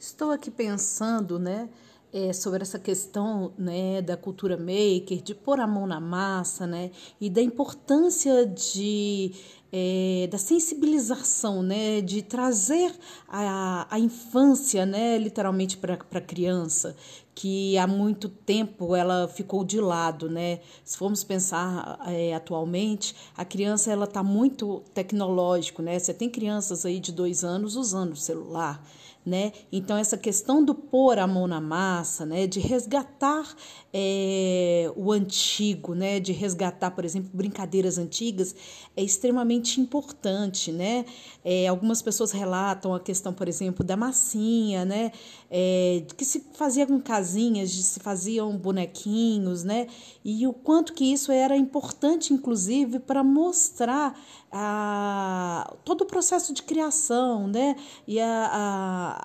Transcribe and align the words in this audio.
Estou 0.00 0.30
aqui 0.30 0.50
pensando, 0.50 1.38
né, 1.38 1.68
é, 2.10 2.32
sobre 2.32 2.62
essa 2.62 2.78
questão, 2.78 3.52
né, 3.58 4.00
da 4.00 4.16
cultura 4.16 4.56
maker, 4.56 5.20
de 5.22 5.34
pôr 5.34 5.60
a 5.60 5.66
mão 5.66 5.86
na 5.86 6.00
massa, 6.00 6.66
né, 6.66 6.90
e 7.20 7.28
da 7.28 7.42
importância 7.42 8.46
de 8.46 9.32
é, 9.70 10.26
da 10.32 10.38
sensibilização, 10.38 11.62
né, 11.62 12.00
de 12.00 12.22
trazer 12.22 12.92
a, 13.28 13.86
a 13.90 13.98
infância, 13.98 14.86
né, 14.86 15.18
literalmente 15.18 15.76
para 15.76 15.98
a 16.14 16.20
criança, 16.20 16.96
que 17.34 17.76
há 17.76 17.86
muito 17.86 18.30
tempo 18.30 18.96
ela 18.96 19.28
ficou 19.28 19.62
de 19.64 19.80
lado, 19.80 20.28
né? 20.28 20.60
Se 20.82 20.96
formos 20.96 21.22
pensar 21.22 22.00
é, 22.06 22.34
atualmente, 22.34 23.14
a 23.36 23.44
criança 23.44 23.92
ela 23.92 24.06
está 24.06 24.22
muito 24.22 24.82
tecnológico, 24.92 25.82
né? 25.82 25.98
Você 25.98 26.12
tem 26.12 26.28
crianças 26.28 26.84
aí 26.84 26.98
de 26.98 27.12
dois 27.12 27.44
anos 27.44 27.76
usando 27.76 28.12
o 28.14 28.16
celular 28.16 28.82
né? 29.24 29.52
Então 29.70 29.96
essa 29.96 30.16
questão 30.16 30.64
do 30.64 30.74
pôr 30.74 31.18
a 31.18 31.26
mão 31.26 31.46
na 31.46 31.60
massa, 31.60 32.24
né? 32.24 32.46
De 32.46 32.58
resgatar 32.58 33.54
é, 33.92 34.90
o 34.96 35.12
antigo, 35.12 35.94
né? 35.94 36.18
De 36.18 36.32
resgatar, 36.32 36.90
por 36.92 37.04
exemplo, 37.04 37.30
brincadeiras 37.32 37.98
antigas 37.98 38.54
é 38.96 39.02
extremamente 39.02 39.80
importante, 39.80 40.72
né? 40.72 41.04
É, 41.44 41.66
algumas 41.68 42.00
pessoas 42.00 42.32
relatam 42.32 42.94
a 42.94 43.00
questão, 43.00 43.32
por 43.32 43.48
exemplo, 43.48 43.84
da 43.84 43.96
massinha, 43.96 44.84
né? 44.84 45.12
É, 45.50 46.02
que 46.16 46.24
se 46.24 46.46
fazia 46.54 46.86
com 46.86 47.00
casinhas, 47.00 47.70
se 47.70 48.00
faziam 48.00 48.56
bonequinhos, 48.56 49.64
né? 49.64 49.86
E 50.24 50.46
o 50.46 50.52
quanto 50.52 50.92
que 50.92 51.04
isso 51.04 51.30
era 51.30 51.56
importante, 51.56 52.32
inclusive, 52.32 52.98
para 52.98 53.22
mostrar 53.22 54.18
a, 54.52 55.76
todo 55.84 56.02
o 56.02 56.06
processo 56.06 56.52
de 56.52 56.62
criação, 56.62 57.46
né? 57.46 57.76
E 58.06 58.20
a, 58.20 58.50
a, 58.52 59.19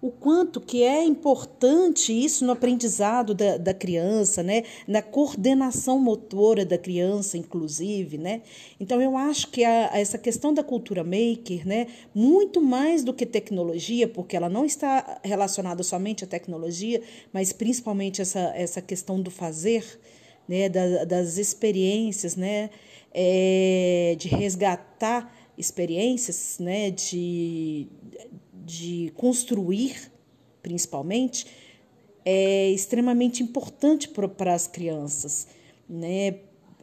o 0.00 0.10
quanto 0.10 0.60
que 0.60 0.82
é 0.82 1.04
importante 1.04 2.12
isso 2.12 2.44
no 2.44 2.52
aprendizado 2.52 3.34
da, 3.34 3.56
da 3.56 3.74
criança, 3.74 4.42
né? 4.42 4.64
Na 4.86 5.02
coordenação 5.02 5.98
motora 5.98 6.64
da 6.64 6.78
criança, 6.78 7.36
inclusive, 7.36 8.16
né? 8.16 8.42
Então 8.78 9.00
eu 9.02 9.16
acho 9.16 9.48
que 9.48 9.62
a, 9.64 9.90
essa 9.92 10.16
questão 10.16 10.54
da 10.54 10.62
cultura 10.62 11.04
maker, 11.04 11.66
né? 11.66 11.86
Muito 12.14 12.60
mais 12.60 13.04
do 13.04 13.12
que 13.12 13.26
tecnologia, 13.26 14.08
porque 14.08 14.36
ela 14.36 14.48
não 14.48 14.64
está 14.64 15.20
relacionada 15.22 15.82
somente 15.82 16.24
à 16.24 16.26
tecnologia, 16.26 17.02
mas 17.32 17.52
principalmente 17.52 18.22
essa, 18.22 18.52
essa 18.56 18.80
questão 18.80 19.20
do 19.20 19.30
fazer, 19.30 20.00
né? 20.48 20.68
Da, 20.68 21.04
das 21.04 21.36
experiências, 21.36 22.36
né? 22.36 22.70
é, 23.12 24.14
de 24.18 24.28
resgatar 24.28 25.34
experiências, 25.58 26.58
né, 26.58 26.90
de, 26.90 27.86
de 28.70 29.12
construir, 29.16 30.12
principalmente, 30.62 31.46
é 32.24 32.70
extremamente 32.70 33.42
importante 33.42 34.08
para 34.08 34.54
as 34.54 34.66
crianças, 34.66 35.48
né? 35.88 36.36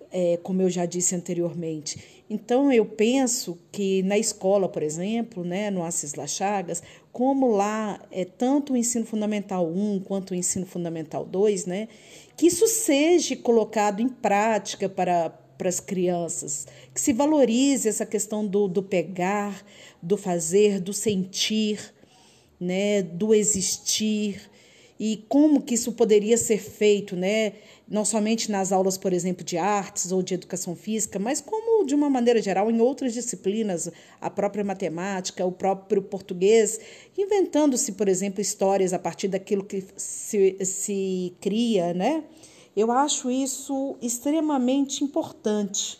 É, 0.09 0.37
como 0.37 0.61
eu 0.61 0.69
já 0.69 0.85
disse 0.85 1.13
anteriormente. 1.15 2.23
Então, 2.29 2.71
eu 2.71 2.85
penso 2.85 3.57
que 3.73 4.01
na 4.03 4.17
escola, 4.17 4.69
por 4.69 4.81
exemplo, 4.81 5.43
né, 5.43 5.69
no 5.69 5.83
Assis 5.83 6.13
Lachagas, 6.13 6.81
como 7.11 7.47
lá 7.47 8.01
é 8.09 8.23
tanto 8.23 8.71
o 8.71 8.77
ensino 8.77 9.05
fundamental 9.05 9.67
1 9.67 9.99
quanto 10.05 10.31
o 10.31 10.35
ensino 10.35 10.65
fundamental 10.65 11.25
2, 11.25 11.65
né, 11.65 11.89
que 12.37 12.47
isso 12.47 12.67
seja 12.67 13.35
colocado 13.35 14.01
em 14.01 14.07
prática 14.07 14.87
para, 14.87 15.29
para 15.57 15.69
as 15.69 15.79
crianças, 15.79 16.67
que 16.93 17.01
se 17.01 17.13
valorize 17.13 17.87
essa 17.87 18.05
questão 18.05 18.45
do, 18.45 18.67
do 18.67 18.83
pegar, 18.83 19.65
do 20.01 20.17
fazer, 20.17 20.79
do 20.79 20.93
sentir, 20.93 21.93
né, 22.59 23.01
do 23.01 23.33
existir 23.33 24.49
e 24.99 25.23
como 25.29 25.61
que 25.61 25.75
isso 25.75 25.91
poderia 25.91 26.37
ser 26.37 26.59
feito, 26.59 27.15
né, 27.15 27.53
não 27.87 28.03
somente 28.03 28.51
nas 28.51 28.71
aulas, 28.71 28.97
por 28.97 29.13
exemplo, 29.13 29.43
de 29.43 29.57
artes 29.57 30.11
ou 30.11 30.23
de 30.23 30.33
educação 30.33 30.75
física, 30.75 31.19
mas 31.19 31.39
como 31.39 31.85
de 31.85 31.93
uma 31.93 32.09
maneira 32.09 32.41
geral 32.41 32.69
em 32.71 32.81
outras 32.81 33.13
disciplinas, 33.13 33.89
a 34.19 34.29
própria 34.29 34.63
matemática, 34.63 35.45
o 35.45 35.51
próprio 35.51 36.01
português, 36.01 36.79
inventando-se, 37.17 37.93
por 37.93 38.07
exemplo, 38.07 38.41
histórias 38.41 38.91
a 38.91 38.99
partir 38.99 39.27
daquilo 39.27 39.63
que 39.63 39.83
se, 39.95 40.57
se 40.65 41.33
cria, 41.39 41.93
né? 41.93 42.23
Eu 42.77 42.91
acho 42.91 43.31
isso 43.31 43.97
extremamente 44.03 45.03
importante. 45.03 45.99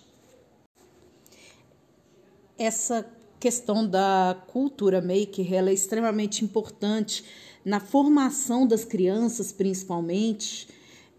Essa 2.55 3.03
questão 3.39 3.88
da 3.89 4.39
cultura 4.45 5.01
maker 5.01 5.51
ela 5.51 5.71
é 5.71 5.73
extremamente 5.73 6.45
importante 6.45 7.25
na 7.66 7.79
formação 7.79 8.67
das 8.67 8.85
crianças, 8.85 9.51
principalmente, 9.51 10.67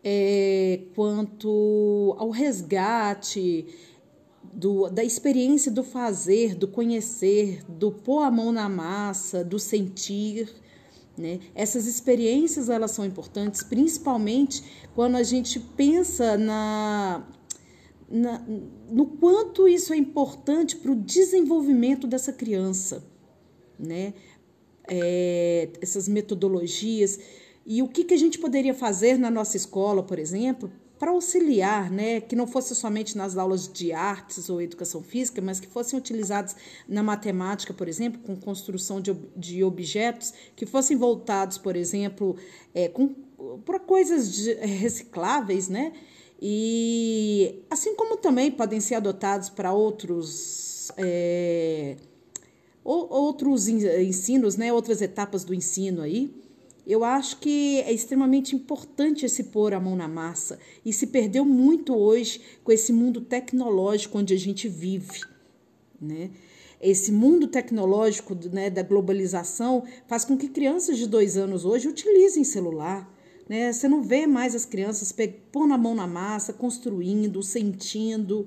é, 0.05 0.83
quanto 0.95 2.15
ao 2.19 2.31
resgate 2.31 3.67
do, 4.45 4.89
da 4.89 5.03
experiência 5.03 5.73
do 5.73 5.83
fazer, 5.83 6.55
do 6.55 6.69
conhecer, 6.69 7.65
do 7.69 7.91
pôr 7.91 8.21
a 8.21 8.31
mão 8.31 8.53
na 8.53 8.69
massa, 8.69 9.43
do 9.45 9.59
sentir 9.59 10.49
né? 11.19 11.41
Essas 11.55 11.87
experiências 11.87 12.69
elas 12.69 12.93
são 12.93 13.05
importantes, 13.05 13.63
principalmente 13.63 14.63
quando 14.95 15.17
a 15.17 15.23
gente 15.23 15.59
pensa 15.59 16.39
na, 16.39 17.27
na 18.09 18.43
no 18.91 19.07
quanto 19.07 19.69
isso 19.69 19.93
é 19.93 19.97
importante 19.97 20.77
para 20.77 20.93
o 20.93 20.95
desenvolvimento 20.95 22.07
dessa 22.07 22.33
criança, 22.33 23.05
né? 23.79 24.15
É, 24.91 25.69
essas 25.83 26.09
metodologias 26.09 27.19
e 27.67 27.83
o 27.83 27.89
que, 27.89 28.03
que 28.03 28.15
a 28.15 28.17
gente 28.17 28.39
poderia 28.39 28.73
fazer 28.73 29.19
na 29.19 29.31
nossa 29.31 29.55
escola, 29.55 30.03
por 30.03 30.19
exemplo, 30.19 30.73
para 30.99 31.13
auxiliar, 31.13 31.91
né, 31.91 32.21
que 32.21 32.35
não 32.35 32.47
fosse 32.47 32.75
somente 32.75 33.17
nas 33.17 33.37
aulas 33.37 33.71
de 33.73 33.93
artes 33.93 34.51
ou 34.51 34.61
educação 34.61 35.03
física, 35.03 35.41
mas 35.41 35.61
que 35.61 35.67
fossem 35.67 35.99
utilizados 35.99 36.57
na 36.89 37.03
matemática, 37.03 37.73
por 37.73 37.89
exemplo, 37.89 38.21
com 38.23 38.35
construção 38.35 39.01
de, 39.01 39.15
de 39.37 39.63
objetos, 39.63 40.35
que 40.57 40.67
fossem 40.67 40.97
voltados, 40.97 41.57
por 41.57 41.77
exemplo, 41.77 42.37
é, 42.75 42.91
para 43.65 43.79
coisas 43.79 44.33
de, 44.33 44.55
recicláveis, 44.67 45.69
né? 45.69 45.93
E 46.41 47.63
assim 47.69 47.95
como 47.95 48.17
também 48.17 48.51
podem 48.51 48.81
ser 48.81 48.97
adotados 48.97 49.49
para 49.49 49.73
outros. 49.73 50.91
É, 50.97 51.97
outros 52.85 53.69
ensinos, 53.69 54.57
né, 54.57 54.73
outras 54.73 55.03
etapas 55.03 55.45
do 55.45 55.53
ensino 55.53 56.01
aí. 56.01 56.35
Eu 56.89 57.05
acho 57.05 57.39
que 57.39 57.81
é 57.83 57.93
extremamente 57.93 58.57
importante 58.57 59.27
esse 59.27 59.45
pôr 59.45 59.75
a 59.75 59.81
mão 59.81 59.95
na 59.95 60.09
massa 60.09 60.59
e 60.83 60.91
se 60.91 61.09
perdeu 61.09 61.45
muito 61.45 61.95
hoje 61.95 62.41
com 62.65 62.73
esse 62.73 62.95
mundo 62.95 63.21
tecnológico 63.21 64.17
onde 64.17 64.33
a 64.33 64.39
gente 64.39 64.67
vive, 64.69 65.21
né? 66.01 66.31
Esse 66.81 67.13
mundo 67.13 67.47
tecnológico 67.49 68.35
né, 68.53 68.71
da 68.71 68.83
globalização 68.83 69.85
faz 70.07 70.25
com 70.25 70.39
que 70.39 70.49
crianças 70.49 70.97
de 70.97 71.07
dois 71.09 71.37
anos 71.37 71.65
hoje 71.65 71.89
utilizem 71.89 72.45
celular. 72.45 73.13
Né? 73.49 73.73
Você 73.73 73.89
não 73.89 74.01
vê 74.01 74.29
mais 74.29 74.55
as 74.55 74.65
crianças 74.65 75.13
pondo 75.51 75.75
a 75.75 75.79
mão 75.79 75.95
na 75.95 76.07
massa, 76.07 76.53
construindo, 76.53 77.43
sentindo. 77.43 78.47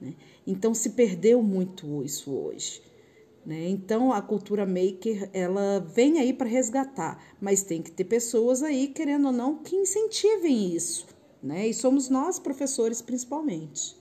Né? 0.00 0.14
Então 0.44 0.74
se 0.74 0.90
perdeu 0.90 1.40
muito 1.44 2.02
isso 2.02 2.32
hoje. 2.32 2.82
Né? 3.44 3.68
Então 3.68 4.12
a 4.12 4.20
cultura 4.20 4.66
maker 4.66 5.30
ela 5.32 5.80
vem 5.80 6.18
aí 6.18 6.32
para 6.32 6.48
resgatar, 6.48 7.22
mas 7.40 7.62
tem 7.62 7.82
que 7.82 7.90
ter 7.90 8.04
pessoas 8.04 8.62
aí 8.62 8.88
querendo 8.88 9.26
ou 9.26 9.32
não 9.32 9.56
que 9.62 9.74
incentivem 9.74 10.74
isso, 10.74 11.06
né? 11.42 11.66
E 11.66 11.74
somos 11.74 12.08
nós 12.08 12.38
professores 12.38 13.00
principalmente. 13.00 13.99